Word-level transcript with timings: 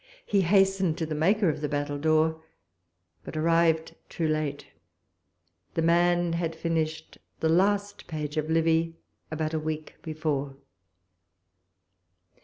He 0.25 0.41
hastened 0.41 0.97
to 0.97 1.05
the 1.05 1.13
maker 1.13 1.47
of 1.47 1.61
the 1.61 1.69
battledore 1.69 2.41
but 3.23 3.37
arrived 3.37 3.95
too 4.09 4.27
late! 4.27 4.65
The 5.75 5.83
man 5.83 6.33
had 6.33 6.55
finished 6.55 7.19
the 7.39 7.49
last 7.49 8.07
page 8.07 8.35
of 8.35 8.49
Livy 8.49 8.95
about 9.31 9.53
a 9.53 9.59
week 9.59 9.97
before. 10.01 10.55